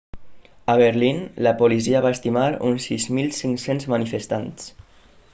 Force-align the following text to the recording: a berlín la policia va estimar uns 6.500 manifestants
a 0.73 0.77
berlín 0.83 1.19
la 1.47 1.51
policia 1.59 1.99
va 2.05 2.11
estimar 2.17 2.47
uns 2.69 2.87
6.500 2.93 3.85
manifestants 3.95 4.65